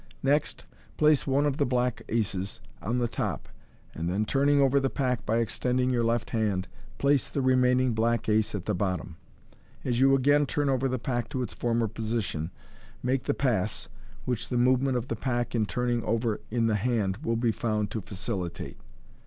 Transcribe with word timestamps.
Next 0.23 0.65
place 0.97 1.27
one 1.27 1.45
of 1.45 1.57
the 1.57 1.65
black 1.67 2.01
aces 2.09 2.59
on 2.81 2.97
the 2.97 3.07
top, 3.07 3.47
and 3.93 4.09
then 4.09 4.25
turning 4.25 4.59
over 4.59 4.79
the 4.79 4.89
pack 4.89 5.27
by 5.27 5.37
extending 5.37 5.91
your 5.91 6.03
left 6.03 6.31
hand, 6.31 6.67
place 6.97 7.29
the 7.29 7.39
remaining 7.43 7.93
black 7.93 8.27
ace 8.27 8.55
at 8.55 8.65
the 8.65 8.73
bottom. 8.73 9.17
As 9.85 9.99
you 9.99 10.15
again 10.15 10.47
turn 10.47 10.69
over 10.69 10.87
the 10.87 10.97
pack 10.97 11.29
to 11.29 11.43
its 11.43 11.53
former 11.53 11.87
position, 11.87 12.49
make 13.03 13.25
the 13.25 13.35
pass, 13.35 13.89
which 14.25 14.49
the 14.49 14.57
movement 14.57 14.97
of 14.97 15.07
the 15.07 15.15
pack 15.15 15.53
in 15.53 15.67
turning 15.67 16.03
over 16.03 16.41
in 16.49 16.65
the 16.65 16.77
hand 16.77 17.17
will 17.17 17.37
be 17.37 17.51
found 17.51 17.91
to 17.91 18.01
facilitate. 18.01 18.79